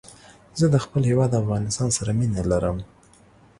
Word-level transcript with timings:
زه 0.59 0.65
د 0.73 0.75
خپل 0.85 1.01
هېواد 1.11 1.39
افغانستان 1.41 1.89
سره 1.97 2.11
مينه 2.19 2.41
لرم 2.51 2.77